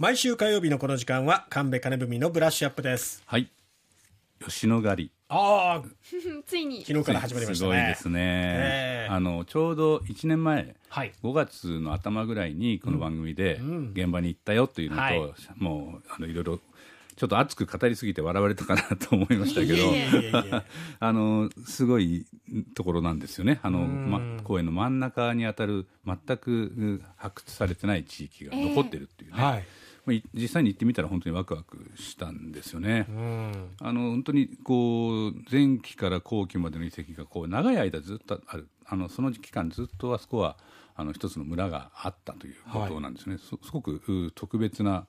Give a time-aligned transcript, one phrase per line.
[0.00, 3.20] 毎週火曜日のこの時間は神戸金文のブラッシュアップです。
[3.26, 3.48] はい。
[4.38, 5.10] 吉野ヶ里。
[5.28, 5.88] ああ
[6.46, 6.84] ついに。
[6.84, 7.72] 昨日から始まりましたね。
[7.72, 9.12] すごいですね、ええ。
[9.12, 11.12] あのちょうど1年前はい。
[11.20, 13.90] 5月の頭ぐらいにこの番組でん。
[13.92, 15.20] 現場に行ったよというのと、はい。
[15.56, 16.60] もうあのいろいろ
[17.16, 20.62] ちょっと熱く語りすぎて笑われたかなと思いましたけど
[21.00, 22.24] あのすごい
[22.76, 23.58] ところなんですよね。
[23.64, 24.10] あの、うん。
[24.36, 29.64] ま、公園の真ん中にあたる全くう発掘されてない地域が残ってるっていうね、はい
[30.08, 33.06] まあい実際に行ってみたら本当にワクワクしたんですよね。
[33.10, 33.70] うん。
[33.78, 38.68] あの本当にこう前期から後期までの遺跡がこう長い間ずっとある。
[38.86, 40.56] あのその期間ずっとあそこは
[40.96, 45.06] あの一つの村があったということなんですね、すすごくう特別な、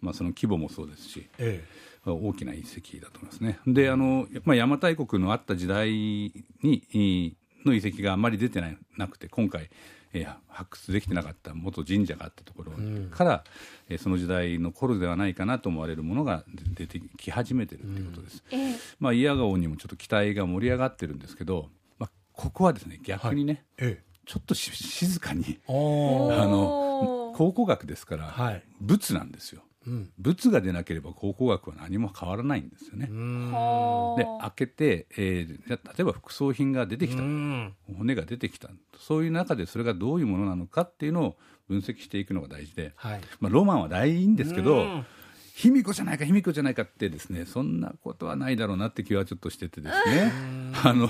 [0.00, 1.62] まあ、その規模もそうですしえ
[2.06, 3.58] 大きな遺跡だと思いますね。
[3.66, 8.62] であの、まあ、邪馬台国のあった時代にいの遺跡があまり出て
[8.96, 9.68] なくて今回、
[10.12, 12.72] えー発掘できてなかった元神社があったところ
[13.10, 13.44] から、
[13.88, 16.44] えーその時代の頃ではないかなと思われるものが
[16.74, 18.42] 出てき始めてるということです。
[18.50, 18.74] ええ。
[19.00, 24.04] まあ、イヤガオにもちょっと期待が盛り上がってるんですけど、まあ、ここはですね逆にね、ええ。
[24.26, 27.36] ちょっとし静かにあおのー。
[27.36, 28.62] 考古学ですから、はい。
[28.80, 30.10] 仏なんですようん。
[30.18, 33.06] 仏が出なければ考古学は何も変わらないんですよね。
[33.06, 37.74] で開けて、えーじゃあ例えば副葬品が出てきた、うん。
[37.96, 38.68] 骨が出てきた。
[38.98, 41.36] そういう中でそれがどういうものなのかっていうのを
[41.68, 43.20] 分析していくのが大事で、はい。
[43.40, 45.06] まあ、ロマンは大いいんですけどうん。
[45.54, 50.32] 卑弥呼じゃないか卑弥呼じゃないかってですねそんなことはないだろうなって気はちょっとしててですね。
[50.84, 51.08] あの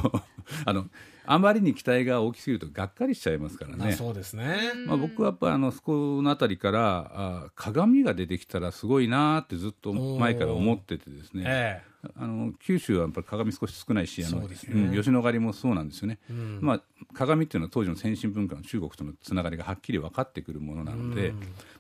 [0.65, 0.87] あの
[1.31, 3.77] あまりに期待が大きすぎるとがっかりしちゃいますからね。
[3.77, 4.73] まあそうですね。
[4.87, 11.83] まあ、僕はやっぱあのそこの辺りからあ鏡が出てきたらすごいなーってずっと前から思っててですね、え
[12.17, 14.75] あの九州はやっぱり鏡少し少ないしあのね。
[14.75, 16.59] うん吉野ヶ里もそうなんですよね、ん。
[16.61, 16.83] まあ、
[17.13, 21.33] 鏡っていうのは当時の先進文化の中国とのつながりがはっきり分かってくるものなので、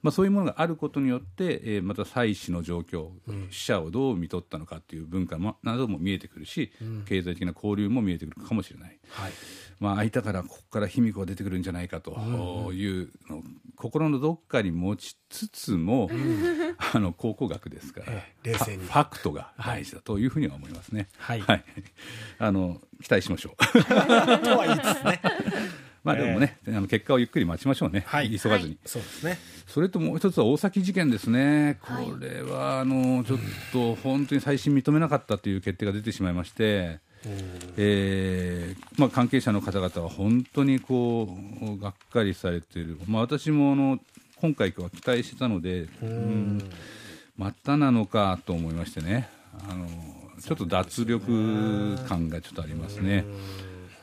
[0.02, 3.10] まあ、そういうものがあることによって、えーまた祭祀の状況、
[3.50, 6.72] 死者をどう見とったのかっていう文化もなども見えてくるし、
[7.06, 8.98] 経済的な交流も見えてくるかもしれない。
[9.02, 9.32] えはい。
[9.80, 12.14] まあ、開いたからここから卑弥呼が出てくるんじゃないかとい
[13.00, 13.42] うのを
[13.76, 16.10] 心のどっかに持ちつつも、
[16.94, 21.08] あの考古学ですから、えファクトが大事だというふうには思いますね。
[21.18, 21.42] はい。
[22.38, 23.56] あの期待しましょう。
[23.84, 23.94] と
[24.58, 25.20] は言いつつね。
[26.04, 28.38] まあでもね、あの結果をゆっくり待ちましょうね、はい。
[28.38, 29.38] 急がずに、そうですね。
[29.66, 33.38] それともう一つは大崎事件ですね、これはあのちょっ
[33.72, 37.00] と本当に再審認めなかったという決定が出てしまいまして、
[37.76, 44.00] えーまあ、関係者の方々は本当にこうがっかりされている、まあ、私もあの
[44.36, 46.62] 今回は期待してたので、うん
[47.38, 49.28] またなのかと思いましてね、
[49.68, 49.86] あの
[50.40, 53.24] ちょっと脱力感がちょっとありますね。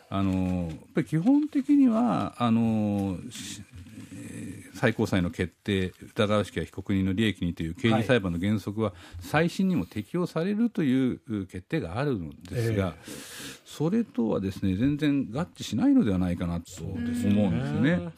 [0.10, 3.18] あのやっぱり基本的にはあの
[4.76, 12.94] 最高裁の決定疑わしきは被告人の利益にという刑事裁判の原則は再審にも適用されるというう決定があるのですが、
[13.66, 17.32] それとはですね全然合致しないのではないかなと思うんですよ
[17.82, 18.10] ね。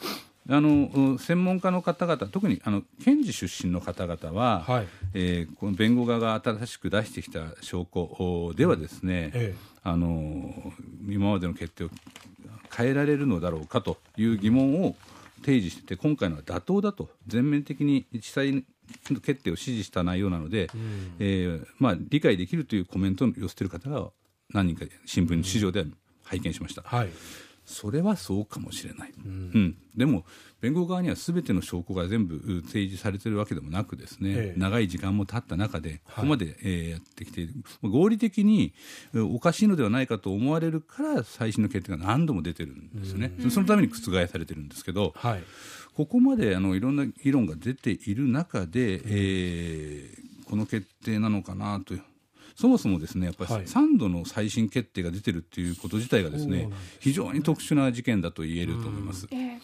[0.49, 4.87] あのうん専門家の方々特にあの検事出身の方々は、はい。
[5.13, 9.55] えーこの弁護側が新しく出してきた証拠おではですね、ええ。
[9.83, 10.73] あの
[11.07, 11.89] 今までの決定を
[12.75, 14.95] 変えられるのだろうかという疑問を
[15.41, 18.65] 提示してて今回のは妥当だと全面的に地裁
[19.23, 20.69] 決定を支持した内容なので、
[21.19, 24.09] えーまあ、理解できるというコメントを寄せている方が
[24.53, 25.85] 何人か新聞市場では
[26.23, 26.81] 拝見しました。
[26.83, 27.09] はい
[27.67, 29.75] それはそうかもしれない、うん。
[29.95, 30.25] でも
[30.61, 34.59] 弁護側にはすべての証拠が全部う提示されているわけでもなくですね、ええ。
[34.59, 37.53] 長い時間も経った中でここまで、えーやってきている。
[37.83, 38.73] 合理的に
[39.13, 45.43] えおかしいのではないかと思われるから最新の決定が何度も出てるんですよね、そのために覆されてるんですけど、はい。
[45.93, 52.03] ここまであのいろんな議論が出ている中で、えーこの決定なのかなという。
[52.59, 53.65] そもそもですねやっぱりはい。
[53.65, 56.97] 3度の再審決定が出てるっていうこと自体がですねそうなんです。
[56.99, 59.27] 非常に特殊な事件だと言えると思います。
[59.31, 59.59] ええ。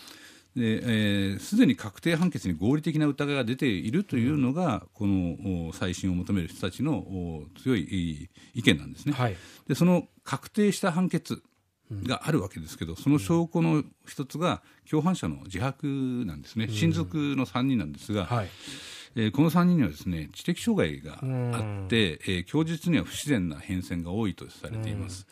[0.56, 9.14] で、えーすでに確定判決に合理的な疑いが出ているというのが、このお再審を求める人たちのお強い意見なんですね。
[9.14, 9.36] はい。
[9.68, 11.42] でその確定した判決
[12.04, 15.88] があるわけですけど、その証拠の一つが共犯者の自白
[16.28, 18.50] なんですね、親族の3人なんですが、はい
[19.16, 25.28] えーこの3人にはですね知的障害があうんって、えー供述には不自然な変遷が多いとされています。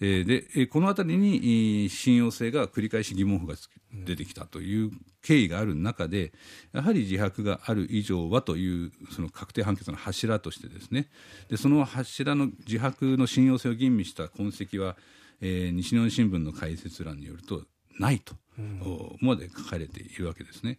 [0.00, 3.68] えーでえーこのあたりにえー信用性が繰り返し疑問符がつ
[4.06, 4.90] 出てきたという
[5.22, 6.32] 経緯がある中で
[6.72, 11.08] やはり自白がある以上はというその確定判決の柱としてですね
[11.48, 14.96] でその柱の自白の信用性を吟味した痕跡は、
[15.40, 17.62] えー西日本新聞の解説欄によると
[17.98, 18.36] ないと、
[18.82, 20.78] おまで書かれているわけですね。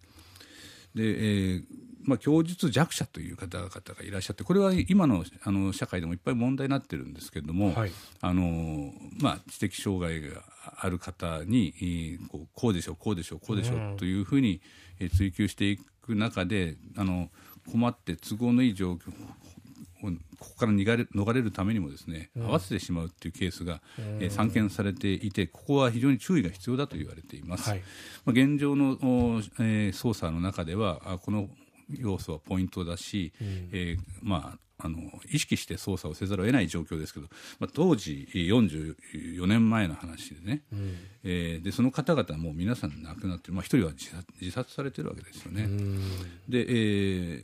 [0.96, 1.64] で、えー
[2.10, 7.92] まあ、供述弱者という方々がいらっしゃってこれは今のあの社会でもいっぱい問題になってるんですけれども、はい、
[8.22, 10.42] あのまあ、知的障害が
[10.78, 14.62] ある方にこうこうでしょうこうでしょうこうでしょうというふうに
[15.16, 17.30] 追求していく中であの
[17.72, 19.12] 困って都合のいい状況
[20.40, 27.70] ここから逃れ逃れるためにもですね、合わせてしまうというケースが、えー、散見されていて、ここは非常に注意が必要だと言われています。
[27.70, 27.80] はい、
[28.26, 28.98] まあ、現状の、
[29.60, 31.50] えー、捜査の中では、この
[31.90, 34.98] 要素はポイントだし、うん、えー、まああの
[35.30, 37.28] 意識して捜査をせざるを得ない状況ですけど、
[37.60, 40.96] まあ、当時44年前の話でね、うん、
[41.26, 45.68] えー、でその方々はもう皆さん亡くなって、まあ、1人は自殺自殺されてるわけですよね。
[46.48, 46.64] で、え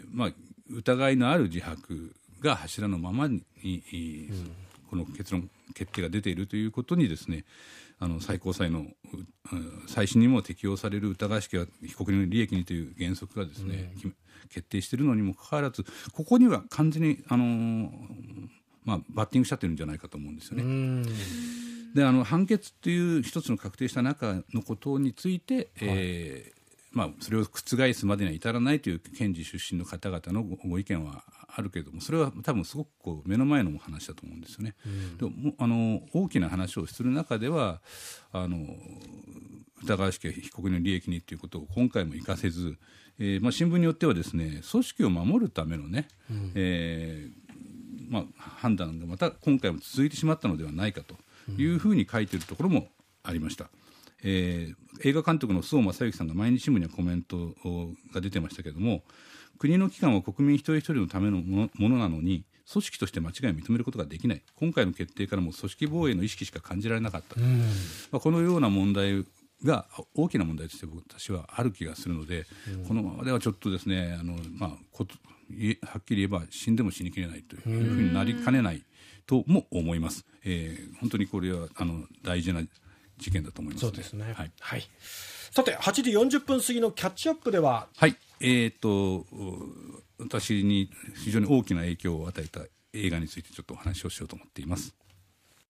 [0.02, 0.32] ーまあ、
[0.70, 4.52] 疑いのある自白が柱のままに、うん、
[4.90, 7.44] この結論決定が出ているということにですね
[8.00, 8.86] あの最高裁の
[9.88, 14.16] 再審にも適用される疑わしきは被告人の利益にという原則がですね、うん、
[14.50, 17.90] 決定しているのにもかかわらずここには完全に、あのー、
[18.84, 21.10] まあ、バッティングしちゃってるんじゃないかと思うんですよね。
[21.94, 26.56] であの判決という一つの確定した中のことについて、はい、えー
[26.96, 31.26] まあ、それを覆すまでには至らないという検事出身の方々のご意見は
[31.58, 34.76] あるけれどもそれは多分すごくこう目の前の話だと思うんですよね。
[34.86, 37.82] うん、でもあの大きな話をする中では
[38.34, 38.58] あの
[39.84, 42.78] 疑わしき被告の利益にということを今回も生かせず、
[43.20, 51.16] えーまあ、新聞によってはですね組織を守るためのね、うん、えー、まあ、判断がまた今回も続いてしまったのではないかと
[51.54, 52.90] いうふうに書いているところも
[53.24, 53.70] ありました。
[54.24, 57.54] えー、映画監督の周防正行さんが毎日新聞にはコメント
[58.14, 59.04] が出てましたけれども
[59.58, 64.42] 国の機関は国民一人一人のためのものなのに組織として間違いを認めることができない。
[64.56, 69.24] 今回の決定からも組織防衛の意識しか感じられなかった、まあ、このような問題
[69.64, 69.86] が
[70.16, 72.46] 大きな問題として私はある気がするので、
[72.88, 75.16] このままではちょっとですねあの、まあ、こと
[75.82, 78.84] はっきり言えば死んでも死にきれないというふうになりかねない
[79.28, 80.26] とも思います。
[80.44, 82.62] えー、本当にこれはあの大事な
[83.18, 84.34] 事件だと思います、ね、そうですね。
[84.34, 84.52] はい。
[84.60, 84.90] はい、
[85.52, 87.88] さて、8時40分過ぎのキャッチアップでは。
[87.96, 88.16] はい。
[88.42, 89.26] えっ、ー、と、
[90.20, 90.90] 私に
[91.24, 92.62] 非常に大きな影響を与えた
[92.94, 94.96] 映画についてちょっとお話をしようと思っています。